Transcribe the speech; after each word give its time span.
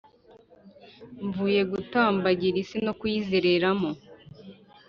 Mvuye 1.25 1.61
gutambagira 1.71 2.57
isi 2.63 2.77
no 2.85 2.93
kuyizereramo. 2.99 3.89